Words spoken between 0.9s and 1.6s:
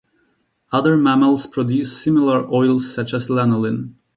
mammals